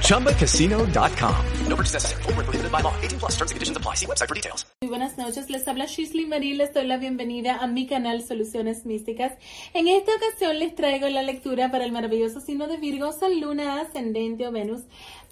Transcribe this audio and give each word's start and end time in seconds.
ChumbaCasino.com. 0.00 1.34
No 1.68 1.76
purchase 1.76 1.94
necessary. 1.94 2.22
Void 2.22 2.36
were 2.36 2.44
prohibited 2.44 2.72
by 2.72 2.80
law. 2.80 2.94
18 3.02 3.18
plus 3.18 3.32
terms 3.32 3.50
and 3.50 3.56
conditions 3.56 3.76
apply. 3.76 3.94
See 3.96 4.06
website 4.06 4.28
for 4.28 4.34
details. 4.34 4.64
Muy 4.80 4.90
buenas 4.90 5.16
noches, 5.16 5.48
les 5.48 5.66
habla 5.66 5.86
Shisley 5.86 6.26
Marie, 6.26 6.54
les 6.54 6.72
doy 6.74 6.86
la 6.86 6.98
bienvenida 6.98 7.56
a 7.56 7.66
mi 7.66 7.86
canal 7.86 8.22
Soluciones 8.22 8.84
Místicas. 8.84 9.32
En 9.72 9.88
esta 9.88 10.12
ocasión 10.14 10.58
les 10.58 10.74
traigo 10.74 11.08
la 11.08 11.22
lectura 11.22 11.70
para 11.70 11.84
el 11.84 11.92
maravilloso 11.92 12.40
signo 12.40 12.66
de 12.66 12.76
Virgo, 12.76 13.12
Sol, 13.12 13.40
Luna, 13.40 13.80
Ascendente 13.80 14.46
o 14.46 14.52
Venus 14.52 14.82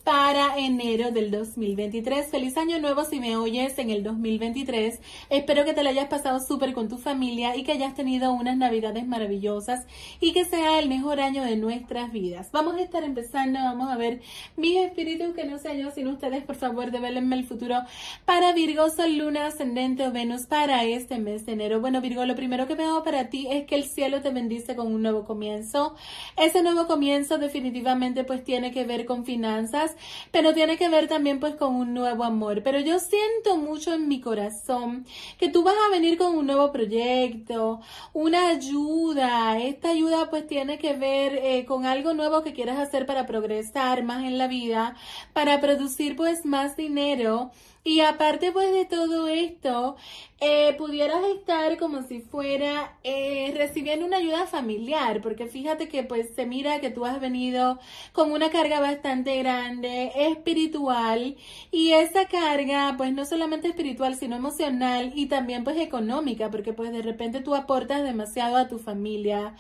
para 0.05 0.59
enero 0.59 1.13
del 1.13 1.31
2023. 1.31 2.27
Feliz 2.27 2.57
año 2.57 2.79
nuevo 2.81 3.05
si 3.05 3.21
me 3.21 3.37
oyes 3.37 3.79
en 3.79 3.91
el 3.91 4.03
2023. 4.03 5.01
Espero 5.31 5.65
que 5.65 5.75
te 5.75 5.83
lo 5.83 5.91
hayas 5.91 6.09
pasado 6.09 6.41
súper 6.41 6.73
con 6.73 6.89
tu 6.89 6.99
familia 6.99 7.57
y 7.57 7.63
que 7.63 7.73
hayas 7.73 7.95
tenido 7.95 8.33
unas 8.33 8.57
navidades 8.57 9.07
maravillosas 9.07 9.87
y 10.21 10.33
que 10.33 10.45
sea 10.45 10.81
el 10.81 10.89
mejor 10.89 11.21
año 11.21 11.45
de 11.45 11.57
nuestras 11.57 12.11
vidas. 12.11 12.51
Vamos 12.51 12.75
a 12.77 12.83
estar 12.83 13.05
empezando, 13.05 13.61
vamos 13.61 13.93
a 13.93 13.97
ver 13.97 14.21
mis 14.57 14.79
espíritus 14.79 15.35
que 15.35 15.45
no 15.45 15.59
sé 15.59 15.79
yo 15.79 15.91
sin 15.91 16.09
ustedes, 16.09 16.43
por 16.43 16.57
favor, 16.57 16.91
develenme 16.91 17.37
el 17.37 17.45
futuro 17.45 17.77
para 18.25 18.53
Virgo, 18.53 18.89
Sol, 18.91 19.17
Luna, 19.17 19.47
Ascendente 19.47 20.07
o 20.07 20.13
Venus 20.13 20.47
para 20.47 20.85
este 20.85 21.19
mes 21.19 21.47
de 21.47 21.53
enero. 21.53 21.81
Bueno, 21.81 22.01
Virgo, 22.01 22.25
lo 22.25 22.35
primero 22.35 22.67
que 22.67 22.75
veo 22.75 23.05
para 23.05 23.31
ti 23.31 23.47
es 23.51 23.67
que 23.67 23.77
el 23.77 23.85
cielo 23.85 24.21
te 24.21 24.31
bendice 24.31 24.75
con 24.75 24.93
un 24.93 25.03
nuevo 25.03 25.25
comienzo. 25.25 25.95
Ese 26.37 26.63
nuevo 26.63 26.87
comienzo 26.87 27.39
definitivamente 27.39 28.25
pues 28.25 28.43
tiene 28.43 28.73
que 28.73 28.85
ver 28.85 29.07
con 29.07 29.25
finanzas 29.25 29.92
pero 30.31 30.55
tiene 30.55 30.77
que 30.77 30.89
ver 30.89 31.09
también 31.09 31.41
pues 31.41 31.55
con 31.55 31.75
un 31.75 31.95
nuevo 31.95 32.25
amor. 32.25 32.63
Pero 32.63 32.81
yo 32.81 32.99
siento 32.99 33.57
mucho 33.57 33.93
en 33.95 34.09
mi 34.09 34.21
corazón 34.21 35.07
que 35.39 35.49
tú 35.49 35.63
vas 35.63 35.75
a 35.87 35.91
venir 35.91 36.19
con 36.19 36.37
un 36.37 36.47
nuevo 36.47 36.73
proyecto, 36.73 37.81
una 38.13 38.49
ayuda. 38.49 39.59
Esta 39.59 39.91
ayuda 39.91 40.31
pues 40.31 40.47
tiene 40.47 40.79
que 40.79 40.95
ver 40.95 41.41
eh, 41.43 41.65
con 41.65 41.87
algo 41.87 42.15
nuevo 42.15 42.43
que 42.43 42.53
quieras 42.53 42.79
hacer 42.79 43.07
para 43.07 43.27
progresar 43.27 44.03
más 44.05 44.25
en 44.25 44.39
la 44.39 44.49
vida, 44.49 44.97
para 45.33 45.61
producir 45.61 46.17
pues 46.17 46.45
más 46.45 46.77
dinero. 46.77 47.51
Y 47.85 48.01
aparte 48.01 48.53
pues 48.53 48.73
de 48.73 48.85
todo 48.85 49.27
esto, 49.27 49.97
eh, 50.45 50.75
pudieras 50.77 51.23
estar 51.37 51.79
como 51.79 52.03
si 52.03 52.21
fuera 52.21 52.99
eh, 53.05 53.55
recibiendo 53.57 54.05
una 54.05 54.17
ayuda 54.17 54.45
familiar, 54.49 55.21
porque 55.23 55.47
fíjate 55.47 55.89
que 55.89 56.03
pues 56.03 56.35
se 56.35 56.47
mira 56.47 56.81
que 56.81 56.91
tú 56.91 57.05
has 57.07 57.21
venido 57.21 57.79
con 58.13 58.33
una 58.33 58.51
carga 58.51 58.81
bastante 58.81 59.39
grande, 59.39 60.11
espiritual, 60.17 61.37
y 61.71 61.93
esa 61.93 62.27
carga 62.27 62.97
pues 62.99 63.13
no 63.13 63.25
solamente 63.25 63.69
espiritual, 63.69 64.17
sino 64.17 64.35
emocional 64.35 65.13
y 65.15 65.27
también 65.27 65.63
pues 65.63 65.77
económica, 65.79 66.51
porque 66.51 66.73
pues 66.73 66.91
de 66.91 67.03
repente 67.03 67.41
tú 67.41 67.55
aportas 67.55 68.03
demasiado 68.03 68.57
a 68.57 68.67
tu 68.67 68.81
familia, 68.81 69.55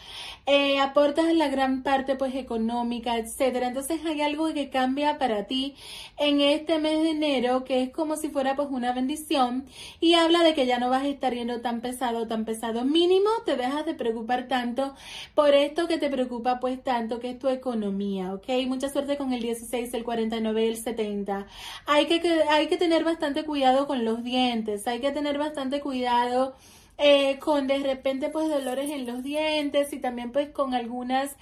eh, 0.47 0.81
aportas 0.81 1.32
la 1.32 1.47
gran 1.47 1.84
parte 1.84 2.16
pues 2.16 2.34
económica, 2.34 3.19
etcétera. 3.19 3.69
Entonces 3.69 4.04
hay 4.04 4.21
algo 4.21 4.53
que 4.53 4.69
cambia 4.69 5.16
para 5.19 5.44
ti 5.47 5.76
en 6.19 6.41
este 6.41 6.81
mes 6.81 7.03
de 7.03 7.10
enero, 7.10 7.62
que 7.62 7.82
es 7.84 7.91
como 7.91 8.16
si 8.16 8.31
fuera 8.31 8.56
pues 8.56 8.66
una 8.71 8.92
bendición 8.92 9.66
y 10.00 10.15
habla 10.15 10.42
de 10.42 10.54
que 10.54 10.66
ya 10.66 10.72
no 10.78 10.91
vas 10.91 11.03
a 11.03 11.09
estar 11.09 11.34
yendo 11.34 11.60
tan 11.60 11.81
pesado, 11.81 12.27
tan 12.27 12.44
pesado. 12.44 12.84
Mínimo 12.84 13.31
te 13.44 13.56
dejas 13.56 13.84
de 13.87 13.94
preocupar 13.94 14.49
tanto 14.49 14.94
por 15.34 15.55
esto 15.55 15.88
que 15.88 15.99
te 15.99 16.10
preocupa 16.10 16.60
pues 16.60 16.83
tanto 16.83 17.21
que 17.21 17.31
es 17.31 17.38
tu 17.38 17.49
economía, 17.49 18.34
¿ok? 18.34 18.49
Mucha 18.66 18.88
suerte 18.88 19.16
con 19.16 19.33
el 19.33 19.43
16, 19.43 19.93
el 19.94 20.05
49 20.05 20.65
y 20.65 20.69
el 20.69 20.77
70. 20.77 21.47
Hay 21.87 22.06
que, 22.06 22.21
hay 22.50 22.69
que 22.69 22.77
tener 22.77 23.05
bastante 23.05 23.44
cuidado 23.44 23.87
con 23.87 24.05
los 24.05 24.22
dientes, 24.25 24.87
hay 24.87 25.00
que 25.00 25.12
tener 25.12 25.38
bastante 25.38 25.81
cuidado 25.81 26.55
eh, 26.99 27.39
con 27.39 27.66
de 27.66 27.78
repente 27.78 28.28
pues 28.28 28.49
dolores 28.49 28.91
en 28.91 29.06
los 29.06 29.22
dientes 29.22 29.93
y 29.93 29.99
también 29.99 30.31
pues 30.31 30.50
con 30.50 30.75
algunas 30.75 31.37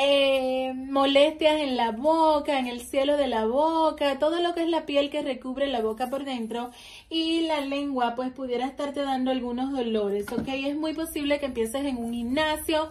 eh, 0.00 0.72
molestias 0.74 1.60
en 1.60 1.76
la 1.76 1.90
boca, 1.90 2.60
en 2.60 2.68
el 2.68 2.82
cielo 2.82 3.16
de 3.16 3.26
la 3.26 3.46
boca, 3.46 4.20
todo 4.20 4.40
lo 4.40 4.54
que 4.54 4.62
es 4.62 4.68
la 4.68 4.86
piel 4.86 5.10
que 5.10 5.22
recubre 5.22 5.66
la 5.66 5.80
boca 5.80 6.08
por 6.08 6.24
dentro 6.24 6.70
y 7.10 7.40
la 7.42 7.60
lengua 7.62 8.14
pues 8.14 8.30
pudiera 8.30 8.66
estarte 8.66 9.02
dando 9.02 9.32
algunos 9.32 9.72
dolores, 9.72 10.26
¿ok? 10.30 10.46
Es 10.46 10.76
muy 10.76 10.94
posible 10.94 11.40
que 11.40 11.46
empieces 11.46 11.84
en 11.84 11.96
un 11.96 12.12
gimnasio, 12.12 12.90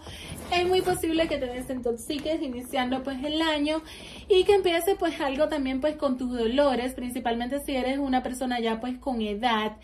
es 0.51 0.67
muy 0.67 0.81
posible 0.81 1.29
que 1.29 1.37
te 1.37 1.45
desintoxiques 1.45 2.41
iniciando 2.41 3.01
pues 3.03 3.23
el 3.23 3.41
año 3.41 3.81
y 4.27 4.43
que 4.43 4.55
empieces 4.55 4.97
pues 4.99 5.21
algo 5.21 5.47
también 5.47 5.79
pues 5.79 5.95
con 5.95 6.17
tus 6.17 6.37
dolores, 6.37 6.93
principalmente 6.93 7.61
si 7.61 7.73
eres 7.73 7.99
una 7.99 8.21
persona 8.21 8.59
ya 8.59 8.81
pues 8.81 8.97
con 8.97 9.21
edad. 9.21 9.77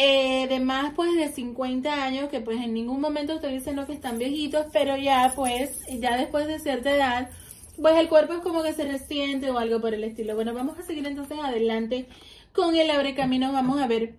Eh, 0.00 0.46
de 0.48 0.60
más 0.60 0.92
pues 0.94 1.12
de 1.16 1.28
50 1.28 2.04
años, 2.04 2.28
que 2.28 2.40
pues 2.40 2.60
en 2.60 2.72
ningún 2.72 3.00
momento 3.00 3.32
estoy 3.32 3.54
diciendo 3.54 3.84
que 3.84 3.94
están 3.94 4.16
viejitos, 4.16 4.66
pero 4.72 4.96
ya 4.96 5.32
pues, 5.34 5.80
ya 5.98 6.16
después 6.16 6.46
de 6.46 6.57
cierta 6.58 6.94
edad, 6.94 7.30
pues 7.80 7.96
el 7.96 8.08
cuerpo 8.08 8.34
es 8.34 8.40
como 8.40 8.62
que 8.62 8.72
se 8.72 8.84
resiente 8.84 9.50
o 9.50 9.58
algo 9.58 9.80
por 9.80 9.94
el 9.94 10.04
estilo. 10.04 10.34
Bueno, 10.34 10.54
vamos 10.54 10.78
a 10.78 10.82
seguir 10.82 11.06
entonces 11.06 11.38
adelante 11.42 12.06
con 12.52 12.74
el 12.76 12.90
abre 12.90 13.14
camino. 13.14 13.52
Vamos 13.52 13.80
a 13.80 13.86
ver. 13.86 14.14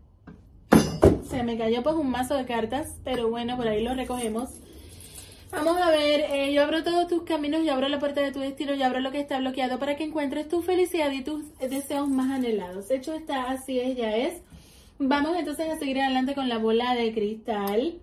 Se 1.29 1.44
me 1.44 1.57
cayó 1.57 1.83
pues 1.83 1.95
un 1.95 2.09
mazo 2.09 2.35
de 2.35 2.45
cartas, 2.45 2.95
pero 3.03 3.29
bueno, 3.29 3.57
por 3.57 3.67
ahí 3.67 3.83
lo 3.83 3.94
recogemos. 3.94 4.49
Vamos 5.51 5.78
a 5.81 5.89
ver, 5.89 6.25
eh, 6.31 6.53
yo 6.53 6.61
abro 6.61 6.83
todos 6.83 7.07
tus 7.07 7.23
caminos, 7.23 7.66
yo 7.66 7.73
abro 7.73 7.89
la 7.89 7.97
puerta 7.97 8.22
de 8.22 8.31
tu 8.31 8.39
destino, 8.39 8.75
yo 8.75 8.85
abro 8.85 8.99
lo 8.99 9.11
que 9.11 9.19
está 9.19 9.39
bloqueado 9.39 9.79
para 9.79 9.95
que 9.95 10.03
encuentres 10.03 10.47
tu 10.47 10.61
felicidad 10.61 11.11
y 11.11 11.23
tus 11.23 11.57
deseos 11.57 12.07
más 12.07 12.29
anhelados. 12.29 12.91
Hecho 12.91 13.16
está, 13.16 13.49
así 13.49 13.79
es, 13.79 13.97
ya 13.97 14.16
es. 14.16 14.44
Vamos 14.99 15.35
entonces 15.38 15.67
a 15.69 15.79
seguir 15.79 15.99
adelante 16.01 16.35
con 16.35 16.49
la 16.49 16.59
bola 16.59 16.94
de 16.94 17.13
cristal. 17.13 17.99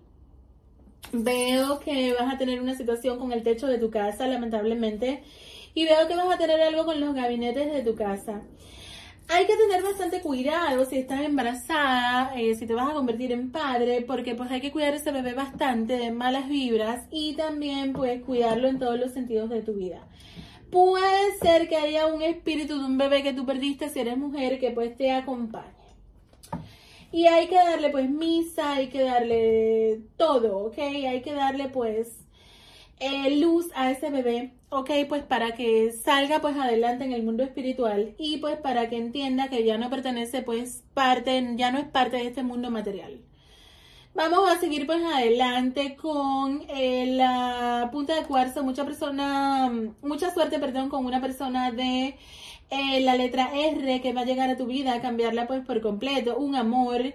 Veo 1.13 1.79
que 1.79 2.13
vas 2.13 2.33
a 2.33 2.37
tener 2.37 2.61
una 2.61 2.75
situación 2.75 3.17
con 3.17 3.31
el 3.31 3.43
techo 3.43 3.67
de 3.67 3.77
tu 3.77 3.89
casa, 3.89 4.27
lamentablemente. 4.27 5.23
Y 5.73 5.85
veo 5.85 6.07
que 6.07 6.15
vas 6.15 6.33
a 6.33 6.37
tener 6.37 6.59
algo 6.61 6.85
con 6.85 6.99
los 6.99 7.13
gabinetes 7.13 7.71
de 7.71 7.81
tu 7.83 7.95
casa. 7.95 8.41
Hay 9.29 9.45
que 9.45 9.57
tener 9.57 9.83
bastante 9.83 10.21
cuidado 10.21 10.85
si 10.85 10.97
estás 10.97 11.21
embarazada, 11.21 12.33
eh, 12.39 12.55
si 12.55 12.65
te 12.65 12.73
vas 12.73 12.89
a 12.89 12.93
convertir 12.93 13.33
en 13.33 13.51
padre, 13.51 14.01
porque 14.01 14.35
pues 14.35 14.49
hay 14.51 14.61
que 14.61 14.71
cuidar 14.71 14.93
a 14.93 14.97
ese 14.97 15.11
bebé 15.11 15.33
bastante 15.33 15.97
de 15.97 16.11
malas 16.11 16.47
vibras 16.47 17.05
y 17.11 17.33
también 17.35 17.91
pues 17.91 18.23
cuidarlo 18.23 18.69
en 18.69 18.79
todos 18.79 18.97
los 18.97 19.11
sentidos 19.11 19.49
de 19.49 19.61
tu 19.61 19.73
vida. 19.73 20.07
Puede 20.71 21.37
ser 21.41 21.67
que 21.67 21.75
haya 21.75 22.07
un 22.07 22.21
espíritu 22.21 22.79
de 22.79 22.85
un 22.85 22.97
bebé 22.97 23.21
que 23.21 23.33
tú 23.33 23.45
perdiste 23.45 23.89
si 23.89 23.99
eres 23.99 24.17
mujer 24.17 24.59
que 24.59 24.71
pues 24.71 24.95
te 24.95 25.11
acompañe. 25.11 25.76
Y 27.11 27.27
hay 27.27 27.47
que 27.47 27.55
darle 27.55 27.89
pues 27.89 28.09
misa, 28.09 28.73
hay 28.73 28.87
que 28.89 29.01
darle 29.03 30.01
todo, 30.17 30.57
¿ok? 30.67 30.77
Hay 30.77 31.21
que 31.21 31.33
darle 31.33 31.69
pues 31.69 32.19
eh, 32.99 33.37
luz 33.39 33.67
a 33.75 33.91
ese 33.91 34.09
bebé, 34.09 34.53
¿ok? 34.69 34.89
Pues 35.07 35.23
para 35.23 35.53
que 35.53 35.91
salga 35.91 36.41
pues 36.41 36.57
adelante 36.57 37.05
en 37.05 37.13
el 37.13 37.23
mundo 37.23 37.43
espiritual 37.43 38.15
y 38.17 38.37
pues 38.37 38.57
para 38.57 38.89
que 38.89 38.97
entienda 38.97 39.49
que 39.49 39.63
ya 39.63 39.77
no 39.77 39.89
pertenece 39.89 40.41
pues 40.41 40.83
parte, 40.93 41.53
ya 41.55 41.71
no 41.71 41.79
es 41.79 41.85
parte 41.85 42.17
de 42.17 42.27
este 42.27 42.43
mundo 42.43 42.71
material. 42.71 43.21
Vamos 44.15 44.49
a 44.49 44.59
seguir 44.59 44.87
pues 44.87 45.03
adelante 45.03 45.95
con 45.95 46.63
eh, 46.69 47.05
la 47.15 47.89
punta 47.91 48.15
de 48.15 48.23
cuarzo. 48.25 48.63
Mucha 48.63 48.83
persona, 48.83 49.71
mucha 50.01 50.33
suerte, 50.33 50.57
perdón, 50.59 50.89
con 50.89 51.05
una 51.05 51.21
persona 51.21 51.71
de 51.71 52.17
Eh, 52.69 52.99
la 53.01 53.15
letra 53.15 53.49
R 53.53 54.01
que 54.01 54.13
va 54.13 54.21
a 54.21 54.25
llegar 54.25 54.49
a 54.49 54.57
tu 54.57 54.65
vida, 54.65 55.01
cambiarla 55.01 55.47
pues 55.47 55.65
por 55.65 55.81
completo, 55.81 56.37
un 56.37 56.55
amor. 56.55 57.13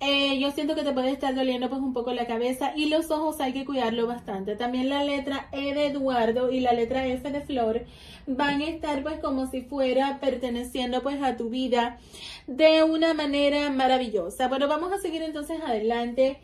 Eh, 0.00 0.38
yo 0.38 0.50
siento 0.52 0.74
que 0.74 0.82
te 0.82 0.92
puede 0.92 1.10
estar 1.10 1.34
doliendo 1.34 1.70
pues 1.70 1.80
un 1.80 1.94
poco 1.94 2.12
la 2.12 2.26
cabeza 2.26 2.72
y 2.76 2.86
los 2.86 3.10
ojos 3.10 3.40
hay 3.40 3.52
que 3.52 3.64
cuidarlo 3.64 4.06
bastante. 4.06 4.56
También 4.56 4.88
la 4.88 5.04
letra 5.04 5.48
E 5.52 5.74
de 5.74 5.86
Eduardo 5.86 6.50
y 6.50 6.60
la 6.60 6.72
letra 6.72 7.06
F 7.06 7.30
de 7.30 7.40
Flor 7.40 7.84
van 8.26 8.60
a 8.60 8.68
estar 8.68 9.02
pues 9.02 9.18
como 9.20 9.46
si 9.50 9.62
fuera 9.62 10.18
perteneciendo 10.20 11.02
pues 11.02 11.22
a 11.22 11.36
tu 11.36 11.48
vida 11.50 11.98
de 12.46 12.82
una 12.82 13.14
manera 13.14 13.70
maravillosa. 13.70 14.48
Bueno, 14.48 14.68
vamos 14.68 14.92
a 14.92 14.98
seguir 14.98 15.22
entonces 15.22 15.60
adelante. 15.64 16.38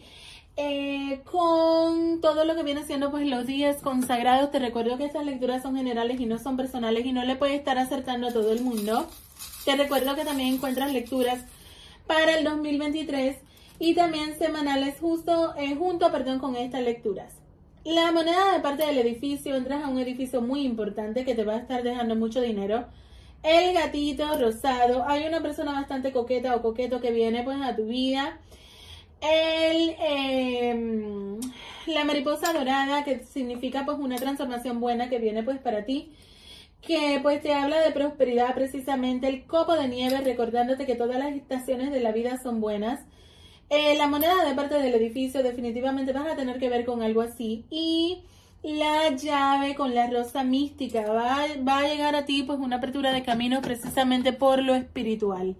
Eh, 0.57 1.23
con 1.25 2.21
todo 2.21 2.45
lo 2.45 2.55
que 2.55 2.63
viene 2.63 2.85
siendo 2.85 3.11
pues 3.11 3.27
los 3.27 3.47
días 3.47 3.79
consagrados, 3.79 4.51
te 4.51 4.59
recuerdo 4.59 4.99
que 4.99 5.07
estas 5.07 5.25
lecturas 5.25 5.63
son 5.63 5.77
generales 5.77 6.21
y 6.21 6.27
no 6.27 6.39
son 6.39 6.59
personales 6.59 7.07
y 7.07 7.13
no 7.13 7.25
le 7.25 7.37
puedes 7.37 7.59
estar 7.59 7.79
acertando 7.79 8.29
a 8.29 8.33
todo 8.33 8.53
el 8.53 8.61
mundo. 8.61 9.09
Te 9.65 9.77
recuerdo 9.77 10.15
que 10.15 10.25
también 10.25 10.55
encuentras 10.55 10.93
lecturas 10.93 11.45
para 12.07 12.37
el 12.37 12.45
2023 12.45 13.39
y 13.79 13.95
también 13.95 14.39
semanales 14.39 14.97
justo 15.01 15.55
eh, 15.57 15.75
junto 15.75 16.13
perdón, 16.13 16.39
con 16.39 16.57
estas 16.57 16.83
lecturas. 16.83 17.33
La 17.85 18.13
moneda 18.13 18.53
de 18.53 18.61
parte 18.61 18.85
del 18.87 18.99
edificio, 18.99 19.57
entras 19.57 19.83
a 19.83 19.89
un 19.89 19.99
edificio 19.99 20.43
muy 20.43 20.65
importante 20.65 21.25
que 21.25 21.35
te 21.35 21.45
va 21.45 21.55
a 21.55 21.59
estar 21.59 21.83
dejando 21.83 22.15
mucho 22.15 22.43
dinero. 22.43 22.87
El 23.43 23.73
gatito 23.75 24.39
rosado, 24.39 25.05
hay 25.09 25.27
una 25.27 25.41
persona 25.41 25.73
bastante 25.73 26.13
coqueta 26.13 26.55
o 26.55 26.63
coqueto 26.63 27.01
que 27.01 27.11
viene 27.11 27.43
pues 27.43 27.61
a 27.61 27.75
tu 27.75 27.87
vida 27.87 28.39
el, 29.23 29.97
em, 30.01 31.41
la 31.87 32.05
mariposa 32.05 32.53
dorada, 32.53 33.05
que 33.05 33.25
significa 33.25 33.85
pues 33.85 33.99
una 33.99 34.17
transformación 34.17 34.81
buena 34.81 35.09
que 35.09 35.19
viene 35.19 35.43
pues 35.43 35.59
para 35.59 35.85
ti, 35.85 36.13
que 36.83 37.21
pues 37.23 37.41
te 37.41 37.55
habla 37.55 37.81
de 37.81 37.93
prosperidad 37.93 38.55
precisamente, 38.55 39.29
el 39.29 39.47
copo 39.47 39.75
de 39.75 39.89
nieve, 39.89 40.21
recordándote 40.21 40.87
que 40.87 40.97
todas 40.97 41.19
las 41.19 41.33
estaciones 41.35 41.93
de 41.93 42.01
la 42.01 42.13
vida 42.13 42.41
son 42.43 42.61
buenas. 42.61 43.01
Eh, 43.71 43.97
la 43.97 44.07
moneda 44.09 44.45
de 44.45 44.55
parte 44.55 44.75
del 44.75 44.95
edificio 44.95 45.43
definitivamente 45.43 46.13
vas 46.13 46.27
a 46.27 46.37
tener 46.37 46.59
que 46.59 46.69
ver 46.69 46.85
con 46.85 47.03
algo 47.03 47.23
así. 47.23 47.65
Y 47.71 48.25
la 48.63 49.11
llave 49.17 49.75
con 49.75 49.95
la 49.95 50.09
rosa 50.11 50.45
mística 50.45 51.11
va, 51.11 51.47
va 51.67 51.79
a 51.79 51.89
llegar 51.89 52.15
a 52.15 52.25
ti 52.27 52.43
pues 52.45 52.59
una 52.59 52.77
apertura 52.77 53.13
de 53.13 53.23
camino 53.23 53.63
precisamente 53.63 54.33
por 54.33 54.63
lo 54.63 54.75
espiritual. 54.75 55.57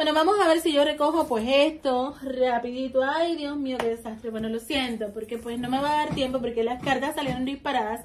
Bueno, 0.00 0.14
vamos 0.14 0.40
a 0.40 0.48
ver 0.48 0.62
si 0.62 0.72
yo 0.72 0.82
recojo 0.82 1.28
pues 1.28 1.44
esto 1.46 2.16
rapidito. 2.22 3.02
Ay, 3.04 3.36
Dios 3.36 3.58
mío, 3.58 3.76
qué 3.78 3.88
desastre. 3.88 4.30
Bueno, 4.30 4.48
lo 4.48 4.58
siento, 4.58 5.12
porque 5.12 5.36
pues 5.36 5.58
no 5.58 5.68
me 5.68 5.78
va 5.78 5.90
a 5.90 6.06
dar 6.06 6.14
tiempo 6.14 6.40
porque 6.40 6.64
las 6.64 6.82
cartas 6.82 7.16
salieron 7.16 7.44
disparadas 7.44 8.00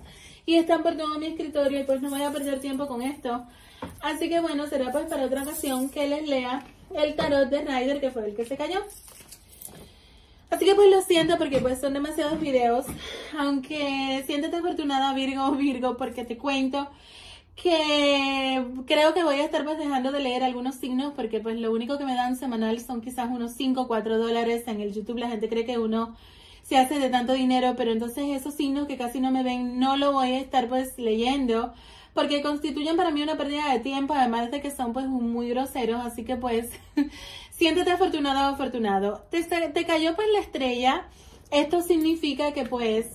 y 0.46 0.56
están 0.56 0.84
por 0.84 0.98
todo 0.98 1.18
mi 1.20 1.28
escritorio 1.28 1.80
y 1.80 1.84
pues 1.86 2.02
no 2.02 2.10
voy 2.10 2.22
a 2.22 2.32
perder 2.32 2.60
tiempo 2.60 2.86
con 2.88 3.02
esto. 3.02 3.46
Así 4.02 4.28
que 4.28 4.42
bueno, 4.42 4.68
será 4.68 4.92
pues 4.92 5.06
para 5.06 5.24
otra 5.24 5.44
ocasión 5.44 5.88
que 5.88 6.06
les 6.06 6.28
lea 6.28 6.66
el 6.94 7.16
tarot 7.16 7.48
de 7.48 7.62
Ryder, 7.62 8.02
que 8.02 8.12
fue 8.12 8.26
el 8.26 8.36
que 8.36 8.44
se 8.44 8.58
cayó. 8.58 8.84
Así 10.50 10.66
que 10.66 10.76
pues 10.76 10.92
lo 10.92 11.02
siento 11.02 11.38
porque 11.38 11.60
pues 11.60 11.80
son 11.80 11.94
demasiados 11.94 12.42
videos, 12.42 12.88
aunque 13.40 14.22
siéntete 14.28 14.58
afortunada 14.58 15.14
Virgo 15.14 15.50
Virgo 15.52 15.96
porque 15.96 16.26
te 16.26 16.36
cuento 16.36 16.90
que 17.56 18.66
creo 18.86 19.14
que 19.14 19.24
voy 19.24 19.40
a 19.40 19.46
estar 19.46 19.64
pues 19.64 19.78
dejando 19.78 20.12
de 20.12 20.20
leer 20.20 20.44
algunos 20.44 20.76
signos 20.76 21.14
porque 21.16 21.40
pues 21.40 21.60
lo 21.60 21.72
único 21.72 21.98
que 21.98 22.06
me 22.06 22.16
dan 22.16 22.36
semanal 22.36 22.80
son 22.80 23.02
quizás 23.02 23.30
unos 23.30 23.54
5 23.54 23.82
o 23.82 23.88
4 23.88 24.18
dólares 24.18 24.64
en 24.68 24.82
el 24.82 24.94
YouTube. 24.94 25.18
La 25.18 25.30
gente 25.30 25.50
cree 25.50 25.66
que 25.66 25.80
uno 25.80 26.16
se 26.64 26.78
hace 26.78 27.00
de 27.00 27.10
tanto 27.10 27.34
dinero, 27.34 27.76
pero 27.78 27.92
entonces 27.92 28.26
esos 28.30 28.56
signos 28.56 28.88
que 28.88 28.98
casi 28.98 29.20
no 29.20 29.32
me 29.32 29.44
ven 29.44 29.80
no 29.80 29.98
lo 29.98 30.12
voy 30.12 30.32
a 30.32 30.40
estar 30.40 30.68
pues 30.68 30.98
leyendo 30.98 31.74
porque 32.14 32.42
constituyen 32.42 32.96
para 32.96 33.12
mí 33.12 33.22
una 33.22 33.38
pérdida 33.38 33.72
de 33.72 33.80
tiempo, 33.80 34.14
además 34.14 34.50
de 34.50 34.62
que 34.62 34.72
son 34.72 34.94
pues 34.94 35.06
muy 35.06 35.50
groseros, 35.50 36.04
así 36.04 36.24
que 36.24 36.38
pues 36.38 36.70
siéntete 37.52 37.92
afortunado 37.92 38.50
o 38.50 38.54
afortunado. 38.54 39.26
Te, 39.30 39.44
te 39.44 39.86
cayó 39.86 40.16
pues 40.16 40.28
la 40.34 40.40
estrella, 40.40 41.08
esto 41.52 41.82
significa 41.82 42.54
que 42.54 42.64
pues 42.66 43.08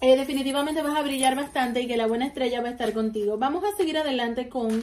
eh, 0.00 0.16
definitivamente 0.16 0.82
vas 0.82 0.96
a 0.96 1.02
brillar 1.02 1.34
bastante 1.34 1.82
y 1.82 1.88
que 1.88 1.96
la 1.96 2.06
buena 2.06 2.26
estrella 2.26 2.60
va 2.60 2.68
a 2.68 2.72
estar 2.72 2.92
contigo. 2.92 3.36
Vamos 3.36 3.64
a 3.64 3.76
seguir 3.76 3.98
adelante 3.98 4.48
con 4.48 4.80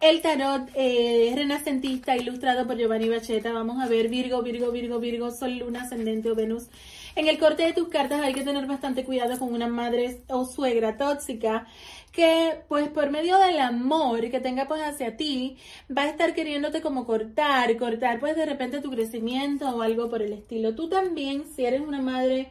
el 0.00 0.22
tarot 0.22 0.70
eh, 0.74 1.32
renacentista 1.34 2.16
ilustrado 2.16 2.66
por 2.66 2.76
Giovanni 2.78 3.08
Bacheta. 3.08 3.52
Vamos 3.52 3.82
a 3.82 3.88
ver 3.88 4.08
Virgo, 4.08 4.42
Virgo, 4.42 4.70
Virgo, 4.70 4.98
Virgo, 5.00 5.30
Sol, 5.30 5.58
Luna, 5.58 5.82
Ascendente 5.82 6.30
o 6.30 6.34
Venus. 6.34 6.68
En 7.14 7.28
el 7.28 7.38
corte 7.38 7.62
de 7.62 7.72
tus 7.72 7.88
cartas 7.88 8.20
hay 8.22 8.32
que 8.32 8.42
tener 8.42 8.66
bastante 8.66 9.04
cuidado 9.04 9.38
con 9.38 9.52
una 9.52 9.68
madre 9.68 10.22
o 10.28 10.44
suegra 10.46 10.96
tóxica 10.96 11.66
que 12.10 12.60
pues 12.68 12.88
por 12.88 13.10
medio 13.10 13.38
del 13.38 13.60
amor 13.60 14.30
que 14.30 14.40
tenga 14.40 14.66
pues 14.66 14.80
hacia 14.82 15.16
ti 15.16 15.56
va 15.96 16.02
a 16.02 16.08
estar 16.08 16.34
queriéndote 16.34 16.80
como 16.80 17.04
cortar, 17.06 17.76
cortar 17.76 18.18
pues 18.18 18.34
de 18.34 18.46
repente 18.46 18.80
tu 18.80 18.90
crecimiento 18.90 19.68
o 19.68 19.82
algo 19.82 20.08
por 20.08 20.22
el 20.22 20.32
estilo. 20.32 20.74
Tú 20.74 20.88
también 20.88 21.44
si 21.54 21.66
eres 21.66 21.80
una 21.80 22.00
madre 22.00 22.50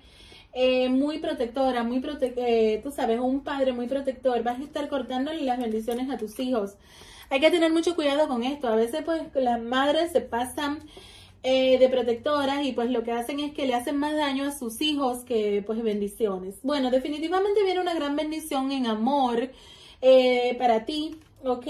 eh, 0.55 0.88
muy 0.88 1.17
protectora, 1.17 1.83
muy 1.83 2.00
prote 2.00 2.33
eh, 2.38 2.79
tú 2.83 2.91
sabes, 2.91 3.19
un 3.19 3.41
padre 3.44 3.73
muy 3.73 3.88
protector, 3.88 4.44
vas 4.44 4.59
a 4.59 4.63
estar 4.63 4.88
cortándole 4.88 5.41
las 5.41 5.59
bendiciones 5.59 6.11
a 6.11 6.17
tus 6.17 6.39
hijos. 6.39 6.75
Hay 7.31 7.39
que 7.39 7.50
tener 7.50 7.73
mucho 7.73 7.95
cuidado 7.95 8.27
con 8.27 8.44
esto. 8.44 8.67
A 8.67 8.75
veces 8.75 9.01
pues 9.03 9.23
las 9.33 9.59
madres 9.59 10.11
se 10.11 10.21
pasan 10.21 10.83
eh, 11.41 11.79
de 11.79 11.89
protectoras 11.89 12.63
y 12.65 12.73
pues 12.73 12.91
lo 12.91 13.03
que 13.03 13.11
hacen 13.11 13.39
es 13.39 13.53
que 13.53 13.65
le 13.65 13.73
hacen 13.73 13.97
más 13.97 14.15
daño 14.15 14.45
a 14.45 14.51
sus 14.51 14.79
hijos 14.81 15.23
que 15.23 15.63
pues 15.65 15.81
bendiciones. 15.81 16.59
Bueno, 16.61 16.91
definitivamente 16.91 17.63
viene 17.63 17.81
una 17.81 17.95
gran 17.95 18.15
bendición 18.15 18.71
en 18.71 18.85
amor 18.85 19.51
para 20.59 20.85
ti, 20.85 21.15
¿ok? 21.45 21.65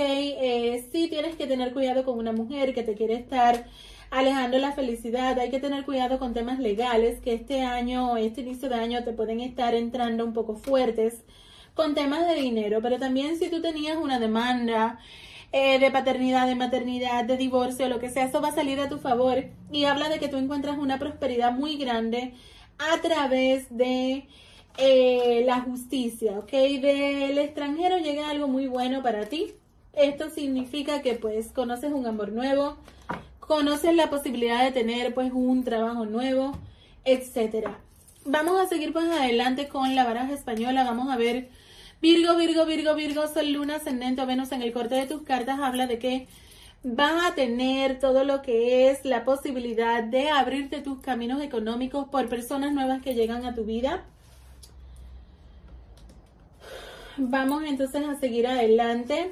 sí 0.92 1.08
tienes 1.08 1.36
que 1.36 1.46
tener 1.46 1.72
cuidado 1.72 2.04
con 2.04 2.18
una 2.18 2.32
mujer 2.32 2.74
que 2.74 2.82
te 2.82 2.96
quiere 2.96 3.14
estar 3.14 3.68
alejando 4.14 4.60
la 4.60 4.72
felicidad. 4.74 5.38
Hay 5.40 5.50
que 5.50 5.60
tener 5.60 5.86
cuidado 5.86 6.20
con 6.20 6.34
temas 6.34 6.60
legales 6.60 7.20
que 7.20 7.34
este 7.34 7.62
año, 7.62 8.16
este 8.16 8.42
inicio 8.42 8.70
de 8.70 8.76
año 8.76 9.04
te 9.04 9.12
pueden 9.12 9.40
estar 9.40 9.74
entrando 9.74 10.24
un 10.24 10.34
poco 10.34 10.56
fuertes 10.56 11.24
con 11.74 11.96
temas 11.96 12.28
de 12.28 12.36
dinero, 12.36 12.80
pero 12.84 13.00
también 13.00 13.40
si 13.40 13.50
tú 13.50 13.60
tenías 13.60 13.98
una 13.98 14.20
demanda 14.20 15.00
eh, 15.52 15.80
de 15.80 15.90
paternidad, 15.90 16.46
de 16.46 16.54
maternidad, 16.54 17.26
de 17.26 17.38
divorcio, 17.38 17.90
lo 17.90 18.00
que 18.00 18.12
sea, 18.12 18.26
eso 18.26 18.40
va 18.40 18.50
a 18.50 18.56
salir 18.56 18.80
a 18.80 18.88
tu 18.88 19.00
favor 19.00 19.46
y 19.72 19.86
habla 19.86 20.10
de 20.10 20.20
que 20.20 20.28
tú 20.28 20.38
encuentras 20.38 20.78
una 20.78 21.00
prosperidad 21.00 21.52
muy 21.52 21.78
grande 21.78 22.36
a 22.78 23.02
través 23.02 23.76
de 23.76 24.28
eh, 24.78 25.44
la 25.44 25.62
justicia, 25.62 26.38
¿ok? 26.38 26.52
Del 26.52 27.40
extranjero 27.40 27.98
llega 27.98 28.30
algo 28.30 28.48
muy 28.48 28.68
bueno 28.68 29.02
para 29.02 29.26
ti. 29.26 29.54
Esto 29.94 30.30
significa 30.30 31.02
que 31.02 31.16
pues 31.16 31.52
conoces 31.52 31.92
un 31.92 32.06
amor 32.06 32.32
nuevo, 32.32 32.78
conoces 33.54 33.96
la 33.96 34.10
posibilidad 34.10 34.64
de 34.64 34.72
tener 34.72 35.14
pues 35.14 35.32
un 35.32 35.64
trabajo 35.64 36.08
nuevo, 36.08 36.58
etcétera. 37.06 37.78
Vamos 38.26 38.60
a 38.60 38.68
seguir 38.68 38.92
pues 38.94 39.06
adelante 39.12 39.68
con 39.68 39.94
la 39.94 40.04
baraja 40.04 40.34
española, 40.34 40.84
vamos 40.84 41.14
a 41.14 41.18
ver 41.18 41.50
Virgo, 42.02 42.36
Virgo, 42.36 42.66
Virgo, 42.66 42.96
Virgo, 42.96 43.28
Sol, 43.28 43.52
Luna, 43.52 43.76
Ascendente 43.76 44.24
o 44.24 44.26
Venus 44.26 44.52
en 44.54 44.64
el 44.64 44.74
corte 44.74 44.96
de 44.96 45.06
tus 45.06 45.22
cartas 45.22 45.60
habla 45.60 45.86
de 45.86 46.00
que 46.00 46.28
van 46.82 47.20
a 47.20 47.36
tener 47.36 48.00
todo 48.00 48.24
lo 48.24 48.42
que 48.42 48.90
es 48.90 49.06
la 49.06 49.24
posibilidad 49.24 50.04
de 50.04 50.32
abrirte 50.32 50.82
tus 50.82 51.00
caminos 51.02 51.40
económicos 51.40 52.08
por 52.10 52.28
personas 52.30 52.74
nuevas 52.74 53.04
que 53.04 53.14
llegan 53.14 53.46
a 53.46 53.54
tu 53.54 53.66
vida. 53.66 54.04
Vamos 57.18 57.66
entonces 57.66 58.04
a 58.04 58.20
seguir 58.20 58.48
adelante. 58.48 59.32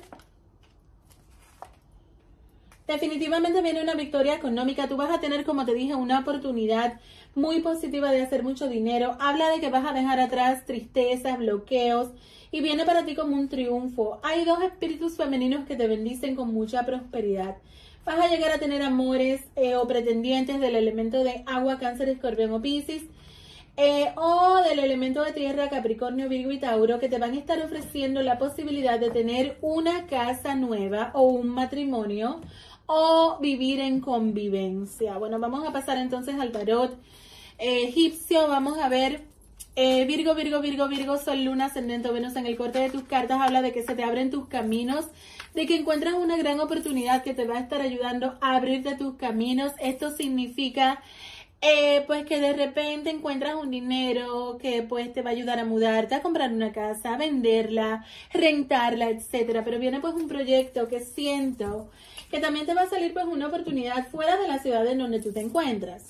Definitivamente 2.91 3.61
viene 3.61 3.81
una 3.81 3.95
victoria 3.95 4.35
económica. 4.35 4.89
Tú 4.89 4.97
vas 4.97 5.09
a 5.11 5.21
tener, 5.21 5.45
como 5.45 5.63
te 5.65 5.73
dije, 5.73 5.95
una 5.95 6.19
oportunidad 6.19 6.99
muy 7.35 7.61
positiva 7.61 8.11
de 8.11 8.21
hacer 8.21 8.43
mucho 8.43 8.67
dinero. 8.67 9.15
Habla 9.21 9.47
de 9.49 9.61
que 9.61 9.69
vas 9.69 9.85
a 9.85 9.93
dejar 9.93 10.19
atrás 10.19 10.65
tristezas, 10.65 11.37
bloqueos 11.37 12.09
y 12.51 12.59
viene 12.59 12.83
para 12.83 13.05
ti 13.05 13.15
como 13.15 13.37
un 13.37 13.47
triunfo. 13.47 14.19
Hay 14.23 14.43
dos 14.43 14.61
espíritus 14.61 15.15
femeninos 15.15 15.65
que 15.65 15.77
te 15.77 15.87
bendicen 15.87 16.35
con 16.35 16.53
mucha 16.53 16.85
prosperidad. 16.85 17.55
Vas 18.03 18.19
a 18.19 18.27
llegar 18.27 18.51
a 18.51 18.59
tener 18.59 18.81
amores 18.81 19.41
eh, 19.55 19.77
o 19.77 19.87
pretendientes 19.87 20.59
del 20.59 20.75
elemento 20.75 21.23
de 21.23 21.45
agua, 21.45 21.79
cáncer, 21.79 22.09
escorpión 22.09 22.51
o 22.51 22.61
piscis. 22.61 23.03
Eh, 23.77 24.11
o 24.17 24.61
del 24.63 24.79
elemento 24.79 25.23
de 25.23 25.31
tierra, 25.31 25.69
Capricornio, 25.69 26.27
Virgo 26.27 26.51
y 26.51 26.59
Tauro, 26.59 26.99
que 26.99 27.07
te 27.07 27.17
van 27.17 27.31
a 27.31 27.37
estar 27.37 27.59
ofreciendo 27.61 28.21
la 28.21 28.37
posibilidad 28.37 28.99
de 28.99 29.09
tener 29.09 29.57
una 29.61 30.05
casa 30.07 30.55
nueva 30.55 31.11
o 31.13 31.23
un 31.23 31.47
matrimonio 31.47 32.41
o 32.93 33.37
vivir 33.39 33.79
en 33.79 34.01
convivencia. 34.01 35.17
Bueno, 35.17 35.39
vamos 35.39 35.65
a 35.65 35.71
pasar 35.71 35.97
entonces 35.97 36.35
al 36.39 36.51
tarot 36.51 36.97
egipcio. 37.57 38.49
Vamos 38.49 38.77
a 38.79 38.89
ver 38.89 39.21
eh, 39.77 40.03
Virgo, 40.05 40.35
Virgo, 40.35 40.59
Virgo, 40.59 40.89
Virgo, 40.89 41.17
Sol, 41.17 41.45
Luna, 41.45 41.65
Ascendente, 41.67 42.11
Venus 42.11 42.35
en 42.35 42.45
el 42.45 42.57
corte 42.57 42.79
de 42.79 42.89
tus 42.89 43.03
cartas 43.03 43.39
habla 43.39 43.61
de 43.61 43.71
que 43.71 43.83
se 43.83 43.95
te 43.95 44.03
abren 44.03 44.29
tus 44.29 44.47
caminos, 44.47 45.05
de 45.53 45.65
que 45.65 45.77
encuentras 45.77 46.15
una 46.15 46.35
gran 46.35 46.59
oportunidad 46.59 47.23
que 47.23 47.33
te 47.33 47.45
va 47.47 47.57
a 47.57 47.61
estar 47.61 47.79
ayudando 47.79 48.37
a 48.41 48.57
abrirte 48.57 48.95
tus 48.97 49.15
caminos. 49.15 49.71
Esto 49.79 50.11
significa 50.11 51.01
eh, 51.61 52.03
pues 52.07 52.25
que 52.25 52.41
de 52.41 52.51
repente 52.51 53.09
encuentras 53.09 53.55
un 53.55 53.71
dinero 53.71 54.57
que 54.61 54.83
pues 54.83 55.13
te 55.13 55.21
va 55.21 55.29
a 55.29 55.33
ayudar 55.33 55.59
a 55.59 55.65
mudarte, 55.65 56.15
a 56.15 56.21
comprar 56.21 56.51
una 56.51 56.73
casa, 56.73 57.13
a 57.13 57.17
venderla, 57.17 58.05
rentarla, 58.33 59.09
etcétera. 59.09 59.63
Pero 59.63 59.79
viene 59.79 60.01
pues 60.01 60.13
un 60.15 60.27
proyecto 60.27 60.89
que 60.89 60.99
siento 60.99 61.89
que 62.31 62.39
también 62.39 62.65
te 62.65 62.73
va 62.73 62.83
a 62.83 62.89
salir 62.89 63.13
pues 63.13 63.25
una 63.25 63.47
oportunidad 63.47 64.07
fuera 64.07 64.37
de 64.37 64.47
la 64.47 64.57
ciudad 64.59 64.87
en 64.87 64.97
donde 64.97 65.21
tú 65.21 65.33
te 65.33 65.41
encuentras. 65.41 66.05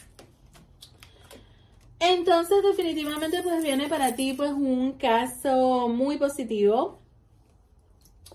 Entonces 2.00 2.64
definitivamente 2.64 3.42
pues 3.44 3.64
viene 3.64 3.88
para 3.88 4.16
ti 4.16 4.34
pues 4.34 4.52
un 4.52 4.94
caso 4.94 5.88
muy 5.88 6.18
positivo. 6.18 7.00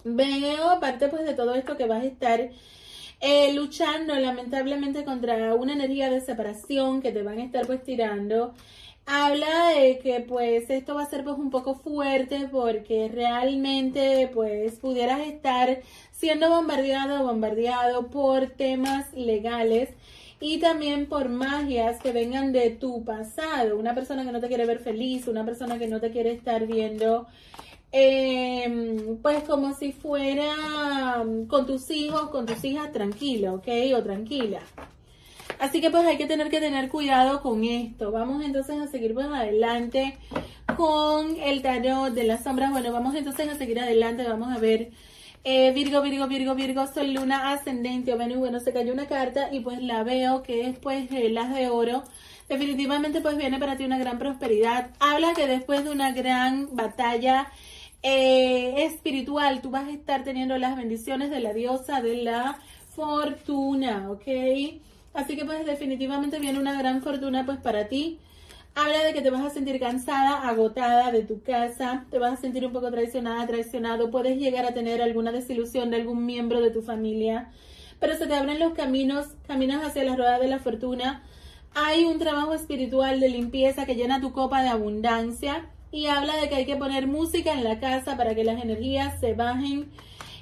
Veo 0.05 0.71
aparte 0.71 1.09
pues 1.09 1.25
de 1.25 1.35
todo 1.35 1.55
esto 1.55 1.77
que 1.77 1.87
vas 1.87 2.03
a 2.03 2.07
estar 2.07 2.51
eh, 3.21 3.53
luchando 3.55 4.15
lamentablemente 4.15 5.05
contra 5.05 5.55
una 5.55 5.73
energía 5.73 6.11
de 6.11 6.21
separación 6.21 7.01
que 7.01 7.13
te 7.13 7.23
van 7.23 7.39
a 7.39 7.45
estar 7.45 7.67
pues 7.67 7.83
tirando. 7.83 8.55
Habla 9.07 9.69
de 9.71 9.99
que 10.01 10.21
pues 10.21 10.69
esto 10.69 10.97
va 10.97 11.05
a 11.05 11.11
ser 11.11 11.23
pues 11.23 11.39
un 11.39 11.51
poco 11.51 11.77
fuerte 11.77 12.49
porque 12.51 13.09
realmente 13.09 14.29
pues 14.35 14.81
pudieras 14.81 15.21
estar 15.21 15.81
siendo 16.11 16.51
bombardeado 16.51 17.25
bombardeado 17.25 18.09
por 18.09 18.49
temas 18.49 19.13
legales 19.15 19.91
y 20.41 20.59
también 20.59 21.07
por 21.07 21.29
magias 21.29 22.01
que 22.01 22.13
vengan 22.13 22.53
de 22.53 22.71
tu 22.71 23.05
pasado. 23.05 23.79
Una 23.79 23.95
persona 23.95 24.25
que 24.25 24.33
no 24.33 24.41
te 24.41 24.49
quiere 24.49 24.67
ver 24.67 24.81
feliz, 24.81 25.29
una 25.29 25.45
persona 25.45 25.79
que 25.79 25.87
no 25.87 26.01
te 26.01 26.11
quiere 26.11 26.33
estar 26.33 26.67
viendo 26.67 27.29
eh, 27.93 29.17
pues 29.23 29.45
como 29.45 29.75
si 29.75 29.93
fuera 29.93 31.25
con 31.49 31.67
tus 31.67 31.91
hijos, 31.91 32.31
con 32.31 32.47
tus 32.47 32.65
hijas 32.65 32.93
tranquilo, 32.93 33.55
¿ok? 33.55 33.69
O 33.97 34.03
tranquila. 34.03 34.61
Así 35.59 35.81
que 35.81 35.91
pues 35.91 36.05
hay 36.07 36.17
que 36.17 36.27
tener 36.27 36.51
que 36.51 36.61
tener 36.61 36.89
cuidado 36.89 37.41
con 37.43 37.65
esto. 37.65 38.13
Vamos 38.13 38.45
entonces 38.45 38.81
a 38.81 38.87
seguir 38.87 39.15
pues 39.15 39.27
adelante 39.27 40.19
con 40.77 41.37
el 41.37 41.63
tarot 41.63 42.13
de 42.13 42.25
las 42.25 42.45
sombras. 42.45 42.71
Bueno, 42.71 42.93
vamos 42.93 43.15
entonces 43.15 43.49
a 43.49 43.57
seguir 43.57 43.81
adelante. 43.81 44.25
Vamos 44.29 44.55
a 44.55 44.59
ver 44.59 44.91
eh, 45.45 45.73
Virgo, 45.73 46.03
Virgo, 46.03 46.27
Virgo, 46.27 46.55
Virgo, 46.55 46.87
Sol, 46.87 47.13
Luna, 47.15 47.53
Ascendente 47.53 48.13
o 48.13 48.19
Venus. 48.19 48.39
Bueno, 48.39 48.61
se 48.61 48.73
cayó 48.73 48.93
una 48.93 49.07
carta 49.07 49.49
y 49.53 49.61
pues 49.61 49.81
la 49.83 50.03
veo 50.03 50.43
que 50.43 50.69
es 50.69 50.79
pues 50.79 51.09
las 51.11 51.55
de 51.55 51.69
oro. 51.71 52.03
Definitivamente 52.49 53.21
pues 53.21 53.37
viene 53.37 53.59
para 53.59 53.77
ti 53.77 53.85
una 53.85 53.99
gran 53.99 54.19
prosperidad. 54.19 54.91
Habla 55.01 55.35
que 55.35 55.47
después 55.47 55.85
de 55.85 55.91
una 55.91 56.13
gran 56.13 56.69
batalla 56.73 57.49
eh, 58.03 58.85
espiritual, 58.85 59.61
tú 59.63 59.71
vas 59.71 59.89
a 59.89 59.91
estar 59.91 60.23
teniendo 60.23 60.59
las 60.59 60.77
bendiciones 60.77 61.31
de 61.31 61.41
la 61.41 61.53
diosa 61.53 62.01
de 62.01 62.17
la 62.23 62.59
fortuna, 62.95 64.11
¿ok? 64.11 64.27
Así 65.17 65.35
que 65.35 65.47
pues 65.47 65.65
definitivamente 65.65 66.39
viene 66.39 66.59
una 66.59 66.79
gran 66.79 67.01
fortuna 67.01 67.47
pues 67.47 67.57
para 67.57 67.89
ti. 67.89 68.21
Habla 68.75 69.03
de 69.03 69.15
que 69.15 69.23
te 69.23 69.31
vas 69.31 69.43
a 69.47 69.49
sentir 69.49 69.81
cansada, 69.81 70.47
agotada 70.47 71.11
de 71.11 71.23
tu 71.23 71.43
casa, 71.43 72.05
te 72.11 72.19
vas 72.19 72.35
a 72.35 72.37
sentir 72.37 72.67
un 72.67 72.73
poco 72.75 72.91
traicionada, 72.91 73.47
traicionado, 73.47 74.11
puedes 74.11 74.37
llegar 74.37 74.67
a 74.67 74.75
tener 74.75 75.01
alguna 75.01 75.33
desilusión 75.33 75.89
de 75.89 75.97
algún 75.97 76.27
miembro 76.27 76.61
de 76.61 76.71
tu 76.71 76.83
familia, 76.83 77.51
pero 77.99 78.15
se 78.15 78.27
te 78.27 78.35
abren 78.35 78.59
los 78.59 78.75
caminos, 78.75 79.29
caminas 79.47 79.83
hacia 79.83 80.05
la 80.05 80.17
rueda 80.17 80.39
de 80.39 80.49
la 80.49 80.59
fortuna. 80.59 81.23
Hay 81.75 82.05
un 82.05 82.19
trabajo 82.19 82.53
espiritual 82.53 83.19
de 83.19 83.31
limpieza 83.31 83.87
que 83.87 83.95
llena 83.95 84.21
tu 84.21 84.33
copa 84.33 84.61
de 84.61 84.69
abundancia 84.69 85.71
y 85.91 86.09
habla 86.09 86.37
de 86.37 86.51
que 86.51 86.57
hay 86.57 86.67
que 86.67 86.77
poner 86.77 87.07
música 87.07 87.55
en 87.55 87.65
la 87.65 87.81
casa 87.81 88.19
para 88.19 88.35
que 88.35 88.45
las 88.45 88.63
energías 88.63 89.19
se 89.19 89.33
bajen 89.33 89.89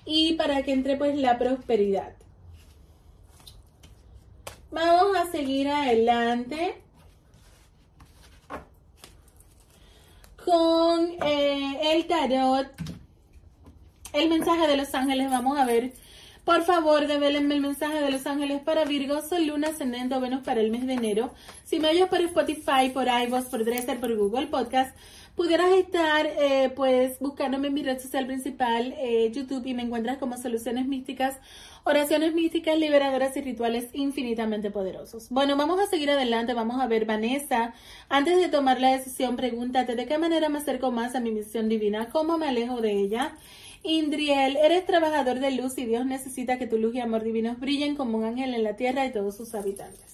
y 0.04 0.33
para 0.33 0.64
que 0.64 0.73
entre 0.73 0.97
pues 0.97 1.14
la 1.14 1.38
prosperidad. 1.38 2.24
Vamos 4.75 5.16
a 5.16 5.31
seguir 5.31 5.69
adelante 5.69 6.75
con 10.45 11.11
eh, 11.25 11.93
el 11.93 12.09
tarot. 12.09 12.66
El 14.12 14.28
mensaje 14.28 14.66
de 14.66 14.76
los 14.76 14.93
ángeles, 14.93 15.31
vamos 15.31 15.57
a 15.61 15.64
ver. 15.64 15.93
Por 16.45 16.64
favor, 16.64 17.07
develenme 17.07 17.54
el 17.54 17.61
mensaje 17.61 18.00
de 18.00 18.11
los 18.11 18.26
ángeles 18.26 18.62
para 18.62 18.85
Virgo, 18.85 19.23
Sol, 19.23 19.47
Luna, 19.47 19.69
Ascendente 19.69 20.19
Venus 20.19 20.43
para 20.43 20.61
el 20.61 20.73
mes 20.73 20.85
de 20.88 20.95
enero. 20.95 21.33
Si 21.64 21.78
me 21.78 21.90
oyes 21.90 22.09
por 22.09 22.21
Spotify, 22.21 22.90
por 22.93 23.07
iVoox, 23.07 23.45
por 23.45 23.64
Dresser, 23.64 24.00
por 24.00 24.16
Google 24.16 24.49
Podcast, 24.49 24.97
pudieras 25.35 25.73
estar 25.73 26.26
eh, 26.26 26.73
pues 26.75 27.19
buscándome 27.19 27.69
en 27.69 27.75
mi 27.75 27.83
red 27.83 27.99
social 27.99 28.26
principal, 28.26 28.95
eh, 28.99 29.31
YouTube, 29.33 29.67
y 29.67 29.75
me 29.75 29.83
encuentras 29.83 30.19
como 30.19 30.37
Soluciones 30.37 30.87
Místicas, 30.87 31.38
oraciones 31.85 32.35
místicas, 32.35 32.79
liberadoras 32.79 33.37
y 33.37 33.43
rituales 33.43 33.88
infinitamente 33.93 34.71
poderosos. 34.71 35.29
Bueno, 35.31 35.57
vamos 35.57 35.81
a 35.81 35.87
seguir 35.87 36.11
adelante, 36.11 36.55
vamos 36.55 36.81
a 36.81 36.87
ver, 36.87 37.05
Vanessa, 37.05 37.75
antes 38.09 38.37
de 38.37 38.49
tomar 38.49 38.81
la 38.81 38.93
decisión, 38.93 39.37
pregúntate 39.37 39.95
de 39.95 40.07
qué 40.07 40.19
manera 40.19 40.49
me 40.49 40.59
acerco 40.59 40.91
más 40.91 41.14
a 41.14 41.21
mi 41.21 41.31
misión 41.31 41.69
divina, 41.69 42.09
cómo 42.11 42.38
me 42.38 42.49
alejo 42.49 42.81
de 42.81 42.93
ella. 42.93 43.35
Indriel, 43.83 44.57
eres 44.57 44.87
trabajador 44.87 45.41
de 45.41 45.50
luz 45.50 45.76
y 45.76 45.85
Dios 45.85 46.07
necesita 46.07 46.59
que 46.59 46.67
tu 46.67 46.79
luz 46.79 46.95
y 46.95 47.00
amor 47.00 47.23
divinos 47.23 47.61
brillen 47.61 47.97
como 47.97 48.17
un 48.17 48.25
ángel 48.25 48.55
en 48.55 48.64
la 48.64 48.76
tierra 48.76 49.05
y 49.05 49.12
todos 49.12 49.37
sus 49.37 49.55
habitantes. 49.55 50.13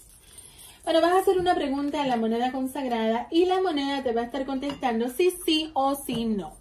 Bueno, 0.84 1.00
vas 1.00 1.12
a 1.12 1.18
hacer 1.18 1.38
una 1.38 1.54
pregunta 1.54 2.02
a 2.02 2.06
la 2.06 2.16
moneda 2.16 2.52
consagrada 2.52 3.28
y 3.30 3.44
la 3.44 3.60
moneda 3.60 4.02
te 4.02 4.12
va 4.12 4.22
a 4.22 4.24
estar 4.24 4.46
contestando 4.46 5.08
si 5.10 5.30
sí 5.30 5.70
o 5.74 5.94
si 5.94 6.24
no. 6.24 6.54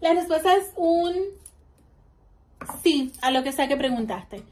La 0.00 0.12
respuesta 0.12 0.54
es 0.56 0.72
un 0.76 1.14
sí 2.82 3.12
a 3.22 3.30
lo 3.30 3.42
que 3.42 3.52
sea 3.52 3.68
que 3.68 3.76
preguntaste. 3.76 4.42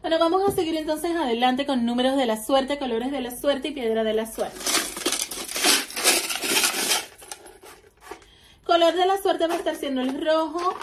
Bueno, 0.00 0.18
vamos 0.18 0.48
a 0.48 0.52
seguir 0.52 0.76
entonces 0.76 1.16
adelante 1.16 1.66
con 1.66 1.84
números 1.84 2.16
de 2.16 2.26
la 2.26 2.42
suerte, 2.42 2.78
colores 2.78 3.10
de 3.10 3.20
la 3.20 3.36
suerte 3.36 3.68
y 3.68 3.72
piedra 3.72 4.04
de 4.04 4.14
la 4.14 4.30
suerte. 4.30 4.58
Color 8.64 8.94
de 8.94 9.06
la 9.06 9.16
suerte 9.22 9.46
va 9.46 9.54
a 9.54 9.58
estar 9.58 9.76
siendo 9.76 10.00
el 10.00 10.20
rojo, 10.24 10.74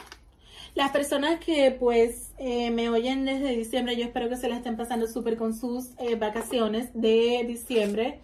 las 0.75 0.91
personas 0.91 1.39
que 1.39 1.71
pues 1.71 2.31
eh, 2.37 2.71
me 2.71 2.89
oyen 2.89 3.25
desde 3.25 3.55
diciembre, 3.55 3.95
yo 3.95 4.03
espero 4.03 4.29
que 4.29 4.37
se 4.37 4.49
la 4.49 4.57
estén 4.57 4.75
pasando 4.75 5.07
súper 5.07 5.37
con 5.37 5.55
sus 5.55 5.89
eh, 5.99 6.15
vacaciones 6.15 6.89
de 6.93 7.43
diciembre. 7.47 8.19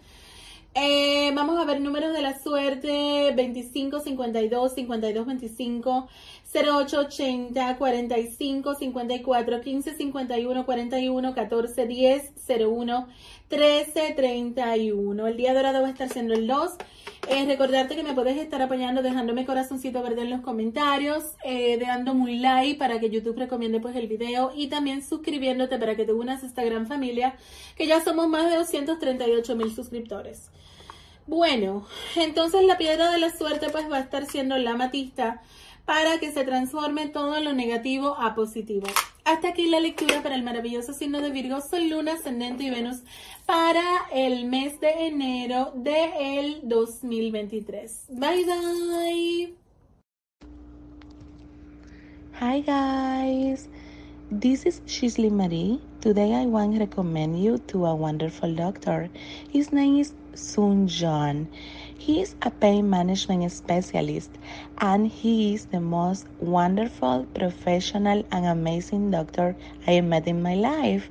Eh, 0.74 1.32
vamos 1.34 1.58
a 1.58 1.64
ver 1.64 1.80
números 1.80 2.12
de 2.12 2.22
la 2.22 2.38
suerte 2.38 3.32
25, 3.34 4.00
52, 4.00 4.74
52, 4.74 5.26
25, 5.26 6.08
08, 6.54 7.00
80, 7.00 7.76
45, 7.76 8.74
54, 8.76 9.60
15, 9.60 9.94
51, 9.94 10.66
41, 10.66 11.34
14, 11.34 11.86
10, 11.86 12.32
01, 12.48 13.08
13, 13.48 14.14
31. 14.14 15.26
El 15.26 15.36
día 15.36 15.54
dorado 15.54 15.82
va 15.82 15.88
a 15.88 15.90
estar 15.90 16.08
siendo 16.08 16.34
el 16.34 16.46
2. 16.46 16.72
Eh, 17.32 17.46
recordarte 17.46 17.94
que 17.94 18.02
me 18.02 18.12
puedes 18.12 18.36
estar 18.36 18.60
apoyando 18.60 19.02
dejándome 19.02 19.46
corazoncito 19.46 20.02
verde 20.02 20.22
en 20.22 20.30
los 20.30 20.40
comentarios, 20.40 21.36
eh, 21.44 21.78
un 22.12 22.42
like 22.42 22.76
para 22.76 22.98
que 22.98 23.08
YouTube 23.08 23.38
recomiende 23.38 23.78
pues 23.78 23.94
el 23.94 24.08
video 24.08 24.50
y 24.52 24.66
también 24.66 25.00
suscribiéndote 25.00 25.78
para 25.78 25.94
que 25.94 26.04
te 26.04 26.12
unas 26.12 26.42
a 26.42 26.46
esta 26.48 26.64
gran 26.64 26.88
familia, 26.88 27.36
que 27.76 27.86
ya 27.86 28.02
somos 28.02 28.26
más 28.26 28.50
de 28.50 28.56
238 28.56 29.54
mil 29.54 29.72
suscriptores. 29.72 30.50
Bueno, 31.28 31.86
entonces 32.16 32.64
la 32.64 32.76
piedra 32.76 33.12
de 33.12 33.18
la 33.18 33.30
suerte 33.30 33.68
pues 33.70 33.88
va 33.88 33.98
a 33.98 34.00
estar 34.00 34.26
siendo 34.26 34.58
la 34.58 34.74
matista 34.74 35.40
para 35.90 36.20
que 36.20 36.30
se 36.30 36.44
transforme 36.44 37.08
todo 37.08 37.40
lo 37.40 37.52
negativo 37.52 38.14
a 38.16 38.36
positivo. 38.36 38.86
Hasta 39.24 39.48
aquí 39.48 39.66
la 39.66 39.80
lectura 39.80 40.22
para 40.22 40.36
el 40.36 40.44
maravilloso 40.44 40.92
signo 40.92 41.20
de 41.20 41.32
Virgo, 41.32 41.60
Sol, 41.60 41.88
Luna, 41.88 42.12
Ascendente 42.12 42.62
y 42.62 42.70
Venus 42.70 42.98
para 43.44 43.82
el 44.12 44.44
mes 44.44 44.78
de 44.78 45.08
enero 45.08 45.72
del 45.74 46.60
2023. 46.62 48.04
Bye 48.10 48.44
bye. 48.44 49.54
Hi 52.40 52.60
guys, 52.60 53.68
this 54.30 54.66
is 54.66 54.82
Shisley 54.86 55.28
Marie. 55.28 55.80
Today 56.00 56.34
I 56.34 56.46
want 56.46 56.74
to 56.74 56.78
recommend 56.78 57.42
you 57.42 57.58
to 57.66 57.86
a 57.86 57.96
wonderful 57.96 58.54
doctor. 58.54 59.10
His 59.52 59.72
name 59.72 59.98
is 59.98 60.14
Sun 60.34 60.86
John. 60.86 61.48
He 62.00 62.22
is 62.22 62.34
a 62.40 62.50
pain 62.50 62.88
management 62.88 63.52
specialist 63.52 64.30
and 64.78 65.06
he 65.06 65.52
is 65.52 65.66
the 65.66 65.80
most 65.80 66.26
wonderful, 66.40 67.26
professional, 67.34 68.24
and 68.32 68.46
amazing 68.46 69.10
doctor 69.10 69.54
I 69.86 69.92
have 69.92 70.06
met 70.06 70.26
in 70.26 70.42
my 70.42 70.54
life. 70.54 71.10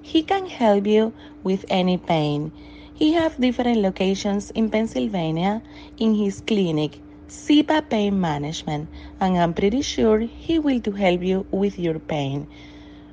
He 0.00 0.22
can 0.22 0.46
help 0.46 0.86
you 0.86 1.12
with 1.44 1.66
any 1.68 1.98
pain. 1.98 2.50
He 2.94 3.12
has 3.12 3.36
different 3.36 3.82
locations 3.82 4.50
in 4.52 4.70
Pennsylvania 4.70 5.60
in 5.98 6.14
his 6.14 6.40
clinic, 6.40 6.98
SIPA 7.28 7.82
Pain 7.90 8.18
Management, 8.18 8.88
and 9.20 9.36
I'm 9.36 9.52
pretty 9.52 9.82
sure 9.82 10.20
he 10.20 10.58
will 10.58 10.80
to 10.80 10.92
help 10.92 11.22
you 11.22 11.44
with 11.50 11.78
your 11.78 11.98
pain. 11.98 12.46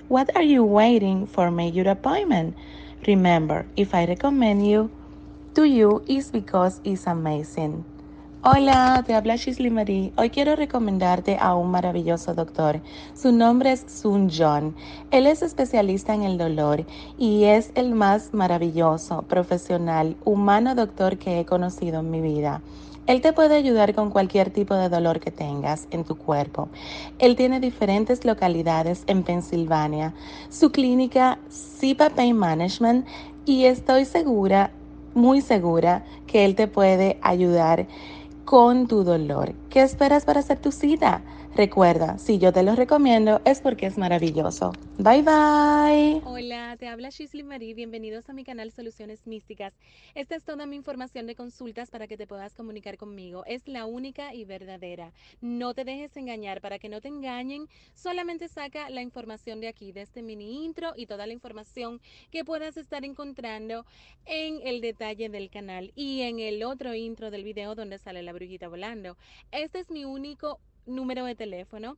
What 0.08 0.34
are 0.38 0.44
you 0.56 0.64
waiting 0.64 1.28
for? 1.28 1.52
Make 1.52 1.76
your 1.76 1.90
appointment. 1.90 2.56
Remember, 3.06 3.66
if 3.76 3.94
I 3.94 4.06
recommend 4.06 4.66
you, 4.66 4.90
you 5.66 6.01
is 6.08 6.32
because 6.32 6.82
it's 6.84 7.08
amazing. 7.08 7.84
Hola, 8.42 9.04
te 9.06 9.13
habla 9.13 9.36
Shisley 9.36 9.70
Marie. 9.70 10.13
Hoy 10.16 10.30
quiero 10.30 10.56
recomendarte 10.56 11.38
a 11.42 11.56
un 11.56 11.72
maravilloso 11.72 12.34
doctor. 12.34 12.82
Su 13.13 13.34
nombre 13.34 13.74
es 13.74 13.84
Sun 13.88 14.30
John. 14.30 14.75
Él 15.12 15.28
es 15.28 15.42
especialista 15.42 16.13
en 16.13 16.24
el 16.24 16.38
dolor 16.38 16.86
y 17.18 17.44
es 17.44 17.72
el 17.75 17.94
más 17.94 18.34
maravilloso, 18.34 19.24
profesional, 19.24 20.16
humano 20.24 20.74
doctor 20.74 21.18
que 21.18 21.42
he 21.42 21.46
conocido 21.46 22.00
en 22.00 22.12
mi 22.12 22.22
vida. 22.22 22.62
Él 23.08 23.22
te 23.22 23.34
puede 23.34 23.56
ayudar 23.56 23.96
con 23.96 24.12
cualquier 24.12 24.51
tipo 24.51 24.75
de 24.75 24.88
dolor 24.88 25.20
que 25.20 25.32
tengas 25.32 25.88
en 25.89 26.04
tu 26.04 26.16
cuerpo. 26.16 26.70
Él 27.18 27.36
tiene 27.36 27.60
diferentes 27.60 28.24
localidades 28.24 29.04
en 29.08 29.24
Pensilvania. 29.24 30.13
Su 30.50 30.72
clínica 30.72 31.39
Sipa 31.50 32.12
Pain 32.12 32.38
Management 32.38 33.08
y 33.46 33.66
estoy 33.66 34.06
segura, 34.06 34.72
muy 35.20 35.42
segura, 35.42 36.04
que 36.26 36.46
él 36.46 36.56
te 36.56 36.68
puede 36.68 37.20
ayudar 37.22 37.88
con 38.46 38.88
tu 38.88 39.04
dolor. 39.04 39.54
¿Qué 39.70 39.82
esperas 39.82 40.26
para 40.26 40.40
hacer 40.40 40.60
tu 40.60 40.72
cita? 40.72 41.22
Recuerda, 41.56 42.18
si 42.20 42.38
yo 42.38 42.53
te 42.53 42.63
lo 42.63 42.75
recomiendo 42.75 43.41
es 43.44 43.60
porque 43.60 43.88
es 43.88 43.98
maravilloso. 43.98 44.72
Bye 44.98 45.24
bye. 45.24 46.22
Hola, 46.24 46.77
te 46.77 46.88
habla 46.88 47.10
Shisley 47.10 47.44
Marie. 47.44 47.74
Bienvenidos 47.74 48.29
a 48.29 48.34
mi 48.34 48.44
canal 48.44 48.72
Soluciones 48.72 49.27
Místicas. 49.27 49.74
Esta 50.15 50.36
es 50.36 50.44
toda 50.44 50.65
mi 50.65 50.75
información 50.75 51.25
de 51.25 51.36
consultas 51.36 51.89
para 51.89 52.08
que 52.08 52.18
te 52.18 52.27
puedas 52.27 52.53
comunicar 52.53 52.98
conmigo. 52.98 53.44
Es 53.46 53.68
la 53.68 53.86
única 53.86 54.34
y 54.34 54.46
verdadera. 54.46 55.12
No 55.41 55.74
te 55.74 55.84
dejes 55.84 56.15
engañar 56.15 56.62
para 56.62 56.79
que 56.79 56.88
no 56.88 57.01
te 57.01 57.10
engañen. 57.10 57.68
Solamente 57.94 58.48
saca 58.48 58.89
la 58.89 59.01
información 59.01 59.60
de 59.60 59.68
aquí, 59.68 59.91
de 59.91 60.01
este 60.01 60.22
mini 60.22 60.63
intro 60.63 60.94
y 60.96 61.08
toda 61.08 61.27
la 61.27 61.34
información 61.34 62.00
que 62.32 62.46
puedas 62.46 62.77
estar 62.77 63.03
encontrando 63.03 63.86
en 64.25 64.60
el 64.63 64.79
detalle 64.82 65.29
del 65.29 65.50
canal 65.50 65.91
y 65.96 66.22
en 66.22 66.39
el 66.39 66.63
otro 66.63 66.94
intro 66.94 67.32
del 67.32 67.44
video 67.44 67.75
donde 67.75 67.98
sale 67.98 68.24
la 68.24 68.34
brujita 68.34 68.68
volando. 68.68 69.18
Este 69.51 69.79
es 69.79 69.89
mi 69.89 70.06
único 70.06 70.60
número 70.89 71.25
de 71.25 71.36
teléfono. 71.36 71.98